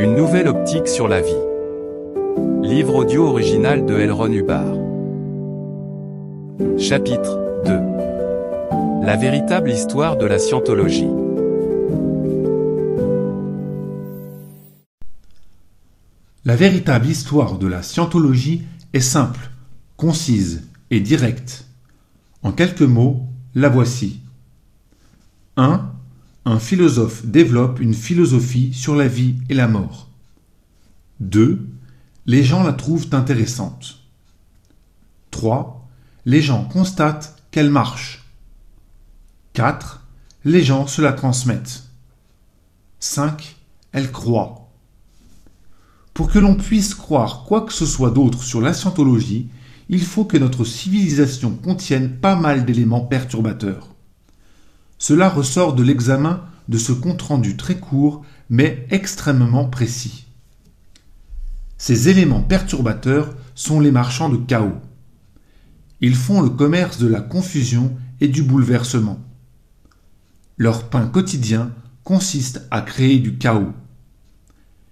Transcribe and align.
Une 0.00 0.16
nouvelle 0.16 0.48
optique 0.48 0.88
sur 0.88 1.08
la 1.08 1.20
vie. 1.20 1.42
Livre 2.62 2.94
audio 2.94 3.26
original 3.26 3.84
de 3.84 3.98
Elron 3.98 4.32
Hubbard. 4.32 4.72
Chapitre 6.78 7.38
2. 7.66 9.04
La 9.04 9.18
véritable 9.18 9.70
histoire 9.70 10.16
de 10.16 10.24
la 10.24 10.38
scientologie. 10.38 11.10
La 16.46 16.56
véritable 16.56 17.06
histoire 17.06 17.58
de 17.58 17.66
la 17.66 17.82
scientologie 17.82 18.62
est 18.94 19.00
simple, 19.00 19.50
concise 19.98 20.66
et 20.90 21.00
directe. 21.00 21.66
En 22.42 22.52
quelques 22.52 22.80
mots, 22.80 23.20
la 23.54 23.68
voici. 23.68 24.22
1. 25.58 25.92
Un 26.46 26.58
philosophe 26.58 27.26
développe 27.26 27.80
une 27.80 27.92
philosophie 27.92 28.72
sur 28.72 28.96
la 28.96 29.08
vie 29.08 29.36
et 29.50 29.54
la 29.54 29.68
mort. 29.68 30.08
2. 31.20 31.68
Les 32.24 32.42
gens 32.42 32.62
la 32.62 32.72
trouvent 32.72 33.08
intéressante. 33.12 33.98
3. 35.30 35.86
Les 36.24 36.40
gens 36.40 36.64
constatent 36.64 37.36
qu'elle 37.50 37.68
marche. 37.68 38.24
4. 39.52 40.06
Les 40.44 40.62
gens 40.62 40.86
se 40.86 41.02
la 41.02 41.12
transmettent. 41.12 41.84
5. 43.00 43.56
Elle 43.92 44.10
croit. 44.10 44.70
Pour 46.14 46.30
que 46.30 46.38
l'on 46.38 46.54
puisse 46.54 46.94
croire 46.94 47.44
quoi 47.44 47.62
que 47.62 47.72
ce 47.72 47.84
soit 47.84 48.10
d'autre 48.10 48.42
sur 48.42 48.62
la 48.62 48.72
scientologie, 48.72 49.48
il 49.90 50.02
faut 50.02 50.24
que 50.24 50.38
notre 50.38 50.64
civilisation 50.64 51.50
contienne 51.50 52.18
pas 52.18 52.36
mal 52.36 52.64
d'éléments 52.64 53.00
perturbateurs. 53.02 53.89
Cela 55.00 55.30
ressort 55.30 55.74
de 55.74 55.82
l'examen 55.82 56.44
de 56.68 56.76
ce 56.76 56.92
compte-rendu 56.92 57.56
très 57.56 57.78
court 57.78 58.22
mais 58.50 58.86
extrêmement 58.90 59.64
précis. 59.64 60.26
Ces 61.78 62.10
éléments 62.10 62.42
perturbateurs 62.42 63.34
sont 63.54 63.80
les 63.80 63.90
marchands 63.90 64.28
de 64.28 64.36
chaos. 64.36 64.76
Ils 66.02 66.14
font 66.14 66.42
le 66.42 66.50
commerce 66.50 66.98
de 66.98 67.08
la 67.08 67.22
confusion 67.22 67.96
et 68.20 68.28
du 68.28 68.42
bouleversement. 68.42 69.18
Leur 70.58 70.90
pain 70.90 71.06
quotidien 71.06 71.72
consiste 72.04 72.66
à 72.70 72.82
créer 72.82 73.20
du 73.20 73.38
chaos. 73.38 73.72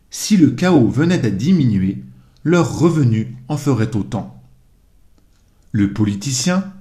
Si 0.08 0.38
le 0.38 0.52
chaos 0.52 0.88
venait 0.88 1.26
à 1.26 1.30
diminuer, 1.30 2.02
leurs 2.44 2.78
revenus 2.78 3.26
en 3.48 3.58
feraient 3.58 3.94
autant. 3.94 4.42
Le 5.70 5.92
politicien, 5.92 6.72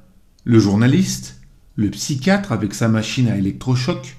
le 0.45 0.59
journaliste, 0.59 1.36
le 1.77 1.91
psychiatre 1.91 2.51
avec 2.51 2.73
sa 2.73 2.89
machine 2.89 3.29
à 3.29 3.37
électrochoc, 3.37 4.17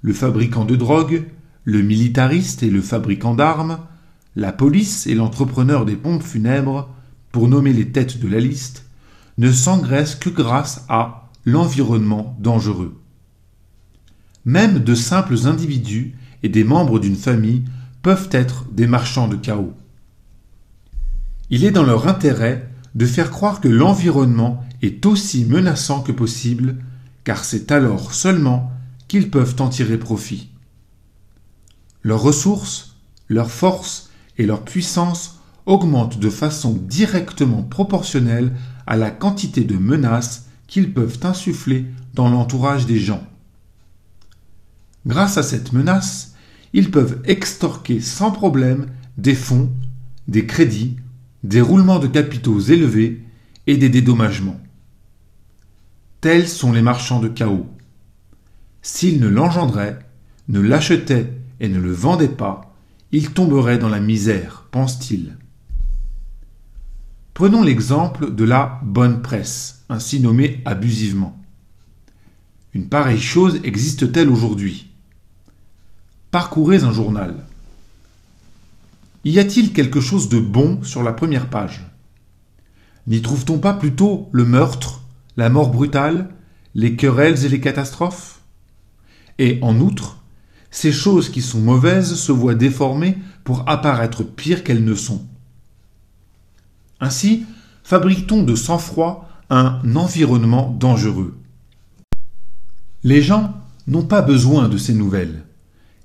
le 0.00 0.14
fabricant 0.14 0.64
de 0.64 0.74
drogue, 0.74 1.24
le 1.64 1.82
militariste 1.82 2.62
et 2.62 2.70
le 2.70 2.80
fabricant 2.80 3.34
d'armes, 3.34 3.78
la 4.36 4.52
police 4.52 5.06
et 5.06 5.14
l'entrepreneur 5.14 5.84
des 5.84 5.96
pompes 5.96 6.22
funèbres, 6.22 6.90
pour 7.30 7.46
nommer 7.46 7.72
les 7.72 7.90
têtes 7.90 8.20
de 8.20 8.28
la 8.28 8.40
liste, 8.40 8.86
ne 9.36 9.52
s'engraissent 9.52 10.14
que 10.14 10.30
grâce 10.30 10.84
à 10.88 11.30
l'environnement 11.44 12.36
dangereux. 12.40 12.98
Même 14.46 14.78
de 14.78 14.94
simples 14.94 15.46
individus 15.46 16.14
et 16.42 16.48
des 16.48 16.64
membres 16.64 16.98
d'une 16.98 17.16
famille 17.16 17.64
peuvent 18.02 18.28
être 18.32 18.64
des 18.72 18.86
marchands 18.86 19.28
de 19.28 19.36
chaos. 19.36 19.74
Il 21.50 21.64
est 21.64 21.70
dans 21.70 21.84
leur 21.84 22.08
intérêt 22.08 22.70
de 22.94 23.04
faire 23.04 23.30
croire 23.30 23.60
que 23.60 23.68
l'environnement 23.68 24.64
est 24.80 25.04
aussi 25.04 25.44
menaçant 25.44 26.00
que 26.00 26.12
possible 26.12 26.76
car 27.24 27.44
c'est 27.44 27.72
alors 27.72 28.14
seulement 28.14 28.70
qu'ils 29.08 29.30
peuvent 29.30 29.56
en 29.58 29.68
tirer 29.68 29.98
profit. 29.98 30.50
Leurs 32.02 32.22
ressources, 32.22 32.96
leur 33.28 33.50
force 33.50 34.10
et 34.38 34.46
leur 34.46 34.62
puissance 34.62 35.40
augmentent 35.66 36.18
de 36.18 36.30
façon 36.30 36.72
directement 36.72 37.62
proportionnelle 37.62 38.52
à 38.86 38.96
la 38.96 39.10
quantité 39.10 39.62
de 39.62 39.76
menaces 39.76 40.46
qu'ils 40.66 40.92
peuvent 40.92 41.18
insuffler 41.22 41.86
dans 42.12 42.28
l'entourage 42.28 42.86
des 42.86 42.98
gens. 42.98 43.26
Grâce 45.06 45.38
à 45.38 45.42
cette 45.42 45.72
menace, 45.72 46.34
ils 46.72 46.90
peuvent 46.90 47.20
extorquer 47.24 48.00
sans 48.00 48.30
problème 48.30 48.86
des 49.16 49.34
fonds, 49.34 49.70
des 50.28 50.46
crédits, 50.46 50.96
des 51.42 51.60
roulements 51.60 51.98
de 51.98 52.06
capitaux 52.06 52.58
élevés 52.58 53.22
et 53.66 53.76
des 53.76 53.88
dédommagements. 53.88 54.60
Tels 56.24 56.48
sont 56.48 56.72
les 56.72 56.80
marchands 56.80 57.20
de 57.20 57.28
chaos. 57.28 57.66
S'ils 58.80 59.20
ne 59.20 59.28
l'engendraient, 59.28 59.98
ne 60.48 60.58
l'achetaient 60.58 61.30
et 61.60 61.68
ne 61.68 61.78
le 61.78 61.92
vendaient 61.92 62.28
pas, 62.28 62.74
ils 63.12 63.34
tomberaient 63.34 63.76
dans 63.76 63.90
la 63.90 64.00
misère, 64.00 64.66
pense-t-il. 64.70 65.36
Prenons 67.34 67.62
l'exemple 67.62 68.34
de 68.34 68.44
la 68.44 68.80
bonne 68.82 69.20
presse, 69.20 69.84
ainsi 69.90 70.18
nommée 70.18 70.62
abusivement. 70.64 71.38
Une 72.72 72.88
pareille 72.88 73.20
chose 73.20 73.60
existe-t-elle 73.62 74.30
aujourd'hui? 74.30 74.88
Parcourez 76.30 76.84
un 76.84 76.92
journal. 76.92 77.44
Y 79.26 79.40
a-t-il 79.40 79.74
quelque 79.74 80.00
chose 80.00 80.30
de 80.30 80.40
bon 80.40 80.82
sur 80.84 81.02
la 81.02 81.12
première 81.12 81.50
page? 81.50 81.84
N'y 83.08 83.20
trouve-t-on 83.20 83.58
pas 83.58 83.74
plutôt 83.74 84.30
le 84.32 84.46
meurtre, 84.46 85.03
la 85.36 85.48
mort 85.48 85.70
brutale, 85.70 86.28
les 86.74 86.96
querelles 86.96 87.44
et 87.44 87.48
les 87.48 87.60
catastrophes 87.60 88.40
Et 89.38 89.58
en 89.62 89.80
outre, 89.80 90.22
ces 90.70 90.92
choses 90.92 91.28
qui 91.28 91.42
sont 91.42 91.60
mauvaises 91.60 92.14
se 92.14 92.32
voient 92.32 92.54
déformées 92.54 93.18
pour 93.44 93.68
apparaître 93.68 94.22
pires 94.22 94.64
qu'elles 94.64 94.84
ne 94.84 94.94
sont. 94.94 95.24
Ainsi, 97.00 97.44
fabrique-t-on 97.82 98.42
de 98.42 98.54
sang-froid 98.54 99.28
un 99.50 99.80
environnement 99.94 100.70
dangereux. 100.70 101.36
Les 103.02 103.22
gens 103.22 103.54
n'ont 103.86 104.04
pas 104.04 104.22
besoin 104.22 104.68
de 104.68 104.78
ces 104.78 104.94
nouvelles, 104.94 105.44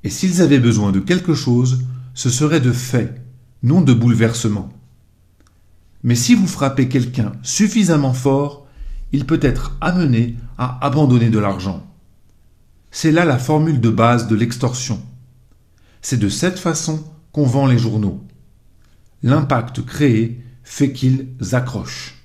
et 0.04 0.10
s'ils 0.10 0.42
avaient 0.42 0.60
besoin 0.60 0.92
de 0.92 1.00
quelque 1.00 1.34
chose, 1.34 1.84
ce 2.14 2.30
serait 2.30 2.60
de 2.60 2.74
faits, 2.74 3.22
non 3.64 3.82
de 3.82 3.94
bouleversements. 3.94 4.70
Mais 6.04 6.16
si 6.16 6.36
vous 6.36 6.48
frappez 6.48 6.90
quelqu'un 6.90 7.32
suffisamment 7.44 8.14
fort, 8.14 8.68
il 9.12 9.26
peut 9.26 9.40
être 9.42 9.76
amené 9.82 10.36
à 10.58 10.84
abandonner 10.86 11.30
de 11.30 11.40
l'argent. 11.40 11.86
C'est 12.92 13.12
là 13.12 13.26
la 13.26 13.38
formule 13.38 13.80
de 13.80 13.90
base 13.90 14.28
de 14.28 14.36
l'extorsion. 14.36 15.02
C'est 16.02 16.18
de 16.18 16.30
cette 16.30 16.60
façon 16.60 17.04
qu'on 17.32 17.46
vend 17.46 17.68
les 17.68 17.78
journaux. 17.78 18.24
L'impact 19.22 19.86
créé 19.86 20.44
fait 20.64 20.94
qu'ils 20.94 21.28
accrochent. 21.52 22.16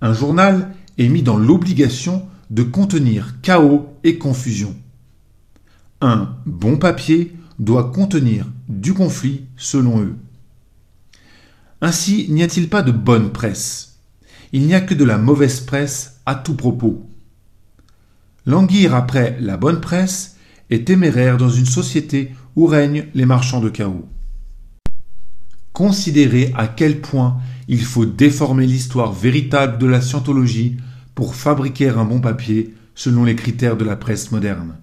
Un 0.00 0.12
journal 0.12 0.74
est 0.98 1.08
mis 1.08 1.22
dans 1.22 1.36
l'obligation 1.36 2.26
de 2.50 2.62
contenir 2.62 3.40
chaos 3.40 3.96
et 4.04 4.18
confusion. 4.18 4.76
Un 6.00 6.36
bon 6.44 6.76
papier 6.76 7.36
doit 7.58 7.92
contenir 7.92 8.46
du 8.68 8.92
conflit 8.94 9.44
selon 9.56 10.02
eux. 10.02 10.16
Ainsi, 11.80 12.26
n'y 12.30 12.42
a-t-il 12.42 12.68
pas 12.68 12.82
de 12.82 12.92
bonne 12.92 13.30
presse? 13.30 13.91
Il 14.52 14.66
n'y 14.66 14.74
a 14.74 14.80
que 14.80 14.94
de 14.94 15.04
la 15.04 15.18
mauvaise 15.18 15.60
presse 15.60 16.20
à 16.26 16.34
tout 16.34 16.54
propos. 16.54 17.08
Languir 18.44 18.94
après 18.94 19.36
la 19.40 19.56
bonne 19.56 19.80
presse 19.80 20.36
est 20.70 20.86
téméraire 20.86 21.36
dans 21.36 21.48
une 21.48 21.66
société 21.66 22.32
où 22.56 22.66
règnent 22.66 23.06
les 23.14 23.26
marchands 23.26 23.60
de 23.60 23.70
chaos. 23.70 24.06
Considérez 25.72 26.52
à 26.56 26.68
quel 26.68 27.00
point 27.00 27.38
il 27.68 27.82
faut 27.82 28.04
déformer 28.04 28.66
l'histoire 28.66 29.12
véritable 29.12 29.78
de 29.78 29.86
la 29.86 30.00
scientologie 30.00 30.76
pour 31.14 31.34
fabriquer 31.34 31.88
un 31.88 32.04
bon 32.04 32.20
papier 32.20 32.74
selon 32.94 33.24
les 33.24 33.36
critères 33.36 33.76
de 33.76 33.84
la 33.84 33.96
presse 33.96 34.32
moderne. 34.32 34.76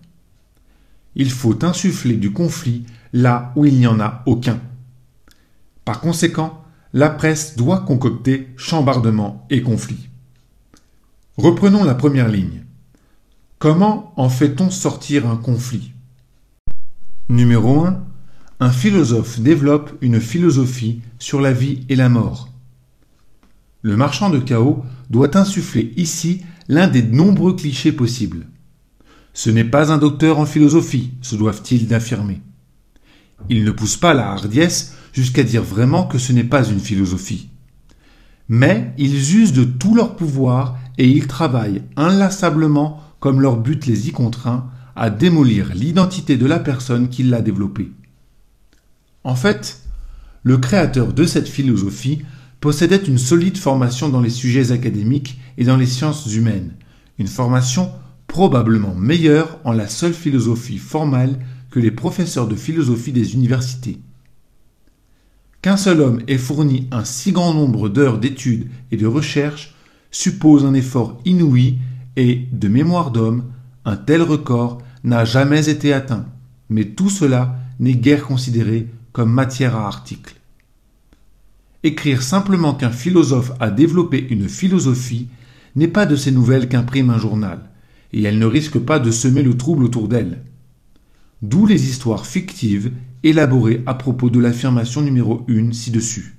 Il 1.16 1.30
faut 1.30 1.64
insuffler 1.64 2.16
du 2.16 2.32
conflit 2.32 2.86
là 3.14 3.52
où 3.56 3.66
il 3.66 3.76
n'y 3.76 3.88
en 3.88 4.00
a 4.00 4.24
aucun. 4.26 4.60
Par 5.86 6.00
conséquent, 6.00 6.59
la 6.94 7.10
presse 7.10 7.56
doit 7.56 7.82
concocter 7.82 8.48
chambardement 8.58 9.46
et 9.50 9.62
conflit. 9.62 10.10
Reprenons 11.38 11.84
la 11.84 11.96
première 11.96 12.30
ligne. 12.30 12.64
Comment 13.60 14.14
en 14.18 14.30
fait-on 14.30 14.72
sortir 14.72 15.28
un 15.28 15.38
conflit? 15.38 15.94
Numéro 17.30 17.86
1. 17.86 18.04
Un 18.62 18.72
philosophe 18.72 19.40
développe 19.40 19.92
une 20.02 20.20
philosophie 20.20 21.02
sur 21.20 21.40
la 21.40 21.54
vie 21.54 21.86
et 21.90 21.96
la 21.96 22.10
mort. 22.10 22.50
Le 23.82 23.96
marchand 23.96 24.30
de 24.30 24.40
chaos 24.40 24.84
doit 25.10 25.38
insuffler 25.38 25.94
ici 25.96 26.44
l'un 26.68 26.88
des 26.88 27.04
nombreux 27.04 27.56
clichés 27.56 27.94
possibles. 27.94 28.48
Ce 29.34 29.50
n'est 29.50 29.64
pas 29.64 29.94
un 29.94 29.98
docteur 29.98 30.40
en 30.40 30.46
philosophie, 30.46 31.12
se 31.22 31.36
doivent-ils 31.36 31.88
d'affirmer. 31.88 32.42
Il 33.48 33.64
ne 33.64 33.72
pousse 33.72 33.98
pas 33.98 34.14
la 34.14 34.32
hardiesse 34.32 34.96
jusqu'à 35.14 35.44
dire 35.44 35.64
vraiment 35.64 36.04
que 36.04 36.18
ce 36.18 36.34
n'est 36.34 36.44
pas 36.44 36.68
une 36.68 36.80
philosophie. 36.80 37.50
Mais 38.50 38.94
ils 38.98 39.38
usent 39.38 39.54
de 39.54 39.64
tout 39.64 39.96
leur 39.96 40.16
pouvoir 40.16 40.78
et 40.98 41.08
ils 41.08 41.28
travaillent 41.28 41.84
inlassablement, 41.96 43.02
comme 43.20 43.42
leur 43.42 43.58
but 43.58 43.86
les 43.86 44.10
y 44.10 44.12
contraint, 44.12 44.70
à 44.96 45.10
démolir 45.10 45.74
l'identité 45.74 46.36
de 46.36 46.46
la 46.46 46.60
personne 46.60 47.10
qui 47.10 47.24
l'a 47.24 47.42
développée. 47.42 47.92
En 49.24 49.36
fait, 49.36 49.82
le 50.44 50.58
créateur 50.58 51.14
de 51.14 51.26
cette 51.26 51.48
philosophie 51.48 52.24
possédait 52.60 52.98
une 52.98 53.18
solide 53.18 53.58
formation 53.58 54.10
dans 54.10 54.22
les 54.22 54.30
sujets 54.30 54.72
académiques 54.72 55.40
et 55.58 55.64
dans 55.64 55.78
les 55.78 55.86
sciences 55.86 56.34
humaines, 56.34 56.74
une 57.18 57.28
formation 57.28 57.92
probablement 58.28 58.96
meilleure 58.96 59.60
en 59.64 59.72
la 59.72 59.88
seule 59.88 60.14
philosophie 60.14 60.78
formelle 60.78 61.40
que 61.70 61.80
les 61.80 61.92
professeurs 61.92 62.48
de 62.48 62.56
philosophie 62.56 63.12
des 63.12 63.34
universités. 63.34 64.00
Qu'un 65.62 65.78
seul 65.78 66.02
homme 66.02 66.22
ait 66.28 66.38
fourni 66.38 66.88
un 66.92 67.04
si 67.04 67.32
grand 67.32 67.54
nombre 67.54 67.90
d'heures 67.90 68.18
d'études 68.18 68.70
et 68.92 68.98
de 68.98 69.08
recherches 69.08 69.76
suppose 70.12 70.66
un 70.66 70.74
effort 70.74 71.20
inouï 71.26 71.78
et, 72.16 72.48
de 72.52 72.68
mémoire 72.68 73.12
d'homme, 73.12 73.44
un 73.86 73.98
tel 73.98 74.22
record 74.22 74.82
n'a 75.04 75.26
jamais 75.26 75.70
été 75.70 75.94
atteint, 75.94 76.26
mais 76.70 76.86
tout 76.86 77.10
cela 77.10 77.58
n'est 77.80 77.96
guère 77.96 78.24
considéré 78.24 78.88
comme 79.12 79.32
matière 79.32 79.76
à 79.76 79.88
article. 79.88 80.36
Écrire 81.84 82.22
simplement 82.22 82.74
qu'un 82.74 82.92
philosophe 82.92 83.54
a 83.60 83.70
développé 83.70 84.28
une 84.30 84.50
philosophie 84.50 85.28
n'est 85.76 85.88
pas 85.88 86.06
de 86.06 86.16
ces 86.16 86.32
nouvelles 86.32 86.68
qu'imprime 86.68 87.10
un 87.10 87.18
journal, 87.18 87.70
et 88.12 88.24
elle 88.24 88.40
ne 88.40 88.46
risque 88.46 88.80
pas 88.80 89.00
de 89.00 89.12
semer 89.12 89.44
le 89.44 89.56
trouble 89.56 89.84
autour 89.84 90.08
d'elle. 90.08 90.44
D'où 91.42 91.66
les 91.66 91.88
histoires 91.90 92.26
fictives 92.26 92.92
élaborées 93.24 93.82
à 93.86 93.94
propos 93.94 94.30
de 94.30 94.40
l'affirmation 94.40 95.02
numéro 95.02 95.46
1 95.48 95.72
ci-dessus. 95.72 96.36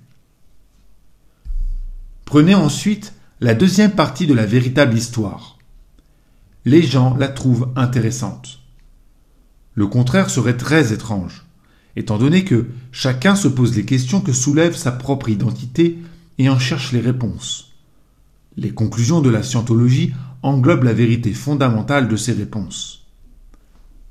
Prenez 2.24 2.54
ensuite 2.54 3.14
la 3.40 3.54
deuxième 3.54 3.92
partie 3.92 4.26
de 4.26 4.34
la 4.34 4.46
véritable 4.46 4.96
histoire. 4.96 5.58
Les 6.64 6.82
gens 6.82 7.16
la 7.16 7.28
trouvent 7.28 7.72
intéressante. 7.76 8.60
Le 9.74 9.86
contraire 9.86 10.28
serait 10.28 10.56
très 10.56 10.92
étrange 10.92 11.46
étant 11.96 12.18
donné 12.18 12.44
que 12.44 12.68
chacun 12.92 13.34
se 13.34 13.48
pose 13.48 13.76
les 13.76 13.84
questions 13.84 14.20
que 14.20 14.32
soulève 14.32 14.76
sa 14.76 14.92
propre 14.92 15.28
identité 15.28 15.98
et 16.38 16.48
en 16.48 16.58
cherche 16.58 16.92
les 16.92 17.00
réponses. 17.00 17.72
Les 18.56 18.72
conclusions 18.72 19.20
de 19.20 19.30
la 19.30 19.42
scientologie 19.42 20.12
englobent 20.42 20.84
la 20.84 20.92
vérité 20.92 21.32
fondamentale 21.32 22.08
de 22.08 22.16
ces 22.16 22.32
réponses. 22.32 22.99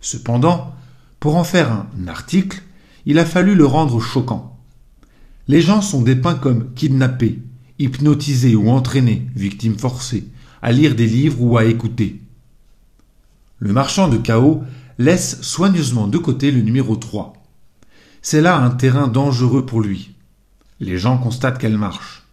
Cependant, 0.01 0.73
pour 1.19 1.35
en 1.35 1.43
faire 1.43 1.71
un 1.71 2.07
article, 2.07 2.61
il 3.05 3.19
a 3.19 3.25
fallu 3.25 3.55
le 3.55 3.65
rendre 3.65 3.99
choquant. 3.99 4.57
Les 5.47 5.61
gens 5.61 5.81
sont 5.81 6.01
dépeints 6.01 6.35
comme 6.35 6.73
kidnappés, 6.73 7.39
hypnotisés 7.79 8.55
ou 8.55 8.69
entraînés, 8.69 9.27
victimes 9.35 9.77
forcées, 9.77 10.27
à 10.61 10.71
lire 10.71 10.95
des 10.95 11.07
livres 11.07 11.41
ou 11.41 11.57
à 11.57 11.65
écouter. 11.65 12.21
Le 13.59 13.73
marchand 13.73 14.07
de 14.07 14.17
chaos 14.17 14.63
laisse 14.97 15.41
soigneusement 15.41 16.07
de 16.07 16.17
côté 16.17 16.51
le 16.51 16.61
numéro 16.61 16.95
3, 16.95 17.33
c'est 18.21 18.41
là 18.41 18.57
un 18.57 18.71
terrain 18.71 19.07
dangereux 19.07 19.65
pour 19.65 19.81
lui. 19.81 20.13
Les 20.79 20.97
gens 20.97 21.17
constatent 21.17 21.57
qu'elle 21.57 21.77
marche. 21.77 22.23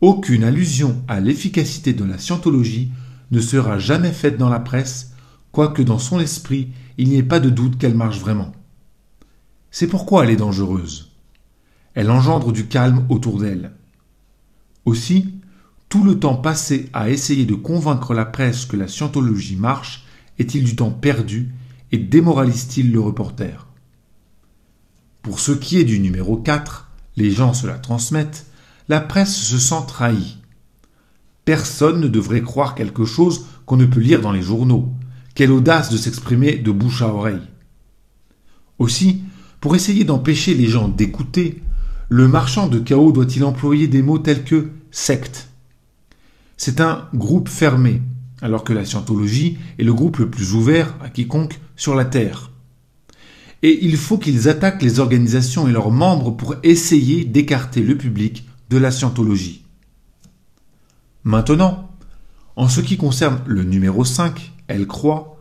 Aucune 0.00 0.44
allusion 0.44 1.02
à 1.08 1.18
l'efficacité 1.18 1.92
de 1.92 2.04
la 2.04 2.18
scientologie 2.18 2.90
ne 3.32 3.40
sera 3.40 3.78
jamais 3.78 4.12
faite 4.12 4.38
dans 4.38 4.48
la 4.48 4.60
presse, 4.60 5.12
quoique 5.58 5.82
dans 5.82 5.98
son 5.98 6.20
esprit 6.20 6.68
il 6.98 7.08
n'y 7.08 7.16
ait 7.16 7.24
pas 7.24 7.40
de 7.40 7.50
doute 7.50 7.78
qu'elle 7.78 7.96
marche 7.96 8.20
vraiment. 8.20 8.52
C'est 9.72 9.88
pourquoi 9.88 10.22
elle 10.22 10.30
est 10.30 10.36
dangereuse. 10.36 11.10
Elle 11.94 12.12
engendre 12.12 12.52
du 12.52 12.68
calme 12.68 13.04
autour 13.08 13.40
d'elle. 13.40 13.72
Aussi, 14.84 15.34
tout 15.88 16.04
le 16.04 16.20
temps 16.20 16.36
passé 16.36 16.88
à 16.92 17.10
essayer 17.10 17.44
de 17.44 17.56
convaincre 17.56 18.14
la 18.14 18.24
presse 18.24 18.66
que 18.66 18.76
la 18.76 18.86
scientologie 18.86 19.56
marche 19.56 20.04
est-il 20.38 20.62
du 20.62 20.76
temps 20.76 20.92
perdu 20.92 21.52
et 21.90 21.98
démoralise-t-il 21.98 22.92
le 22.92 23.00
reporter? 23.00 23.66
Pour 25.22 25.40
ce 25.40 25.50
qui 25.50 25.78
est 25.78 25.84
du 25.84 25.98
numéro 25.98 26.36
4, 26.36 26.88
les 27.16 27.32
gens 27.32 27.52
se 27.52 27.66
la 27.66 27.80
transmettent, 27.80 28.46
la 28.88 29.00
presse 29.00 29.34
se 29.34 29.58
sent 29.58 29.82
trahie. 29.88 30.38
Personne 31.44 32.00
ne 32.00 32.06
devrait 32.06 32.42
croire 32.42 32.76
quelque 32.76 33.04
chose 33.04 33.46
qu'on 33.66 33.76
ne 33.76 33.86
peut 33.86 33.98
lire 33.98 34.20
dans 34.20 34.30
les 34.30 34.40
journaux. 34.42 34.92
Quelle 35.38 35.52
audace 35.52 35.88
de 35.88 35.96
s'exprimer 35.96 36.56
de 36.56 36.72
bouche 36.72 37.00
à 37.00 37.14
oreille. 37.14 37.46
Aussi, 38.80 39.22
pour 39.60 39.76
essayer 39.76 40.02
d'empêcher 40.02 40.52
les 40.54 40.66
gens 40.66 40.88
d'écouter, 40.88 41.62
le 42.08 42.26
marchand 42.26 42.66
de 42.66 42.80
chaos 42.80 43.12
doit-il 43.12 43.44
employer 43.44 43.86
des 43.86 44.02
mots 44.02 44.18
tels 44.18 44.42
que 44.42 44.70
secte. 44.90 45.50
C'est 46.56 46.80
un 46.80 47.06
groupe 47.14 47.48
fermé, 47.48 48.02
alors 48.42 48.64
que 48.64 48.72
la 48.72 48.84
scientologie 48.84 49.58
est 49.78 49.84
le 49.84 49.94
groupe 49.94 50.16
le 50.16 50.28
plus 50.28 50.54
ouvert 50.54 50.96
à 51.00 51.08
quiconque 51.08 51.60
sur 51.76 51.94
la 51.94 52.04
Terre 52.04 52.50
et 53.62 53.78
il 53.84 53.96
faut 53.96 54.18
qu'ils 54.18 54.48
attaquent 54.48 54.82
les 54.82 54.98
organisations 54.98 55.68
et 55.68 55.72
leurs 55.72 55.92
membres 55.92 56.32
pour 56.32 56.56
essayer 56.64 57.24
d'écarter 57.24 57.82
le 57.82 57.96
public 57.96 58.44
de 58.70 58.76
la 58.76 58.90
scientologie. 58.90 59.64
Maintenant, 61.22 61.90
en 62.56 62.68
ce 62.68 62.80
qui 62.80 62.96
concerne 62.96 63.40
le 63.46 63.62
numéro 63.62 64.04
5, 64.04 64.52
elle 64.68 64.86
croit, 64.86 65.38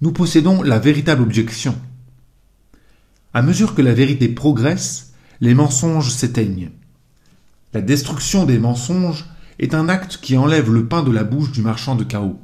nous 0.00 0.12
possédons 0.12 0.62
la 0.62 0.78
véritable 0.78 1.22
objection. 1.22 1.76
À 3.32 3.42
mesure 3.42 3.74
que 3.74 3.82
la 3.82 3.94
vérité 3.94 4.28
progresse, 4.28 5.12
les 5.40 5.54
mensonges 5.54 6.10
s'éteignent. 6.10 6.70
La 7.72 7.80
destruction 7.80 8.44
des 8.44 8.58
mensonges 8.58 9.26
est 9.58 9.74
un 9.74 9.88
acte 9.88 10.18
qui 10.20 10.36
enlève 10.36 10.72
le 10.72 10.86
pain 10.86 11.02
de 11.02 11.12
la 11.12 11.22
bouche 11.22 11.52
du 11.52 11.62
marchand 11.62 11.94
de 11.94 12.02
chaos. 12.02 12.40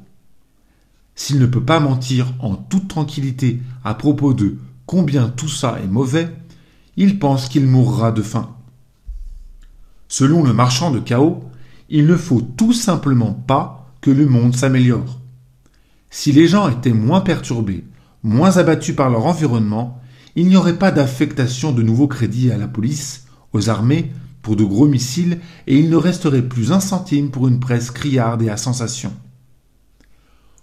S'il 1.15 1.39
ne 1.41 1.47
peut 1.47 1.65
pas 1.65 1.81
mentir 1.81 2.33
en 2.41 2.55
toute 2.55 2.89
tranquillité 2.89 3.61
à 3.83 3.95
propos 3.95 4.35
de 4.35 4.59
combien 4.85 5.29
tout 5.29 5.49
ça 5.49 5.81
est 5.83 5.89
mauvais, 5.89 6.29
il 6.97 7.19
pense 7.19 7.49
qu'il 7.49 7.67
mourra 7.67 8.13
de 8.13 8.23
faim. 8.23 8.55
Selon 10.09 10.45
le 10.45 10.53
marchand 10.53 10.91
de 10.91 11.01
chaos, 11.01 11.43
il 11.89 12.07
ne 12.07 12.17
faut 12.17 12.41
tout 12.41 12.73
simplement 12.73 13.33
pas 13.33 13.93
que 14.01 14.11
le 14.11 14.27
monde 14.27 14.55
s'améliore. 14.55 15.19
Si 16.19 16.33
les 16.33 16.49
gens 16.49 16.71
étaient 16.71 16.95
moins 16.95 17.21
perturbés, 17.21 17.85
moins 18.23 18.57
abattus 18.57 18.97
par 18.97 19.11
leur 19.11 19.27
environnement, 19.27 20.01
il 20.35 20.49
n'y 20.49 20.57
aurait 20.57 20.79
pas 20.79 20.91
d'affectation 20.91 21.73
de 21.73 21.83
nouveaux 21.83 22.09
crédits 22.09 22.51
à 22.51 22.57
la 22.57 22.69
police, 22.69 23.27
aux 23.53 23.69
armées, 23.69 24.13
pour 24.41 24.57
de 24.57 24.65
gros 24.65 24.89
missiles, 24.89 25.41
et 25.67 25.79
il 25.79 25.91
ne 25.91 25.97
resterait 25.97 26.49
plus 26.49 26.73
un 26.73 26.81
centime 26.81 27.31
pour 27.31 27.49
une 27.49 27.61
presse 27.61 27.91
criarde 27.91 28.41
et 28.41 28.49
à 28.49 28.57
sensation. 28.57 29.13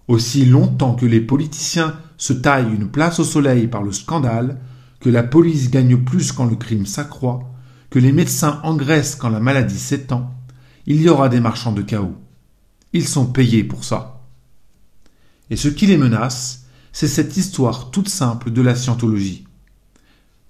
Aussi 0.07 0.43
longtemps 0.43 0.95
que 0.95 1.05
les 1.05 1.21
politiciens 1.21 1.97
se 2.17 2.33
taillent 2.33 2.73
une 2.73 2.89
place 2.89 3.19
au 3.19 3.23
soleil 3.23 3.67
par 3.67 3.83
le 3.83 3.91
scandale, 3.91 4.59
que 5.01 5.09
la 5.09 5.21
police 5.21 5.69
gagne 5.69 5.97
plus 5.97 6.31
quand 6.31 6.45
le 6.45 6.55
crime 6.55 6.87
s'accroît, 6.87 7.53
que 7.91 7.99
les 7.99 8.11
médecins 8.11 8.59
engraissent 8.63 9.15
quand 9.15 9.29
la 9.29 9.39
maladie 9.39 9.77
s'étend, 9.77 10.33
il 10.87 10.99
y 10.99 11.09
aura 11.09 11.29
des 11.29 11.39
marchands 11.39 11.73
de 11.73 11.83
chaos. 11.83 12.15
Ils 12.91 13.07
sont 13.07 13.27
payés 13.27 13.63
pour 13.63 13.83
ça. 13.83 14.22
Et 15.49 15.55
ce 15.55 15.67
qui 15.67 15.85
les 15.85 15.97
menace, 15.97 16.65
c'est 16.91 17.07
cette 17.07 17.37
histoire 17.37 17.91
toute 17.91 18.09
simple 18.09 18.51
de 18.51 18.61
la 18.61 18.75
scientologie. 18.75 19.45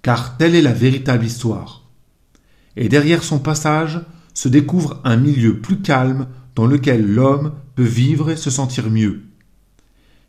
Car 0.01 0.37
telle 0.37 0.55
est 0.55 0.61
la 0.61 0.73
véritable 0.73 1.25
histoire. 1.25 1.83
Et 2.75 2.89
derrière 2.89 3.23
son 3.23 3.39
passage 3.39 4.01
se 4.33 4.49
découvre 4.49 4.99
un 5.03 5.15
milieu 5.15 5.59
plus 5.59 5.81
calme 5.81 6.27
dans 6.55 6.65
lequel 6.65 7.05
l'homme 7.05 7.53
peut 7.75 7.83
vivre 7.83 8.29
et 8.29 8.35
se 8.35 8.49
sentir 8.49 8.89
mieux. 8.89 9.23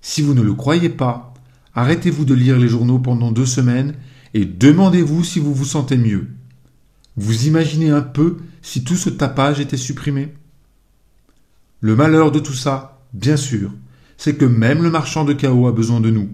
Si 0.01 0.23
vous 0.23 0.35
ne 0.35 0.43
le 0.43 0.55
croyez 0.55 0.91
pas, 0.91 1.35
arrêtez-vous 1.75 2.25
de 2.25 2.35
lire 2.35 2.59
les 2.59 2.69
journaux 2.69 2.99
pendant 2.99 3.33
deux 3.33 3.47
semaines 3.47 3.95
et 4.35 4.45
demandez-vous 4.45 5.25
si 5.25 5.39
vous 5.39 5.55
vous 5.55 5.65
sentez 5.65 5.97
mieux. 5.97 6.29
Vous 7.17 7.47
imaginez 7.47 7.91
un 7.91 8.03
peu 8.03 8.39
si 8.63 8.85
tout 8.85 8.97
ce 8.97 9.11
tapage 9.11 9.61
était 9.61 9.77
supprimé? 9.77 10.35
Le 11.81 11.97
malheur 11.97 12.33
de 12.33 12.41
tout 12.41 12.55
ça, 12.55 13.03
bien 13.13 13.37
sûr, 13.37 13.73
c'est 14.17 14.37
que 14.37 14.45
même 14.45 14.83
le 14.83 14.91
marchand 14.91 15.25
de 15.25 15.33
chaos 15.33 15.67
a 15.67 15.73
besoin 15.73 16.01
de 16.01 16.11
nous, 16.11 16.31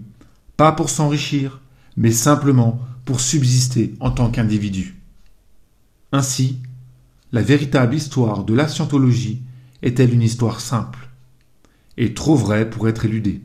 pas 0.57 0.71
pour 0.71 0.89
s'enrichir, 0.89 1.61
mais 1.97 2.11
simplement 2.11 2.79
pour 3.05 3.19
subsister 3.19 3.95
en 3.99 4.11
tant 4.11 4.29
qu'individu. 4.29 5.01
Ainsi, 6.11 6.59
la 7.31 7.41
véritable 7.41 7.95
histoire 7.95 8.43
de 8.43 8.53
la 8.53 8.67
scientologie 8.67 9.41
est-elle 9.81 10.13
une 10.13 10.21
histoire 10.21 10.59
simple, 10.59 11.09
et 11.97 12.13
trop 12.13 12.35
vraie 12.35 12.69
pour 12.69 12.87
être 12.87 13.05
éludée. 13.05 13.41